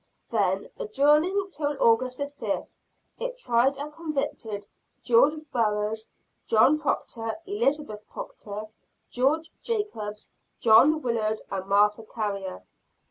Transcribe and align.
Then, 0.31 0.67
adjourning 0.79 1.49
till 1.51 1.77
August 1.79 2.17
5th, 2.17 2.65
it 3.19 3.37
tried 3.37 3.77
and 3.77 3.93
convicted 3.93 4.65
George 5.03 5.35
Burroughs, 5.53 6.07
John 6.47 6.79
Procter, 6.79 7.35
Elizabeth 7.45 8.03
Procter, 8.09 8.63
George 9.11 9.51
Jacobs, 9.61 10.31
John 10.59 11.03
Willard 11.03 11.41
and 11.51 11.67
Martha 11.67 12.03
Carrier. 12.03 12.63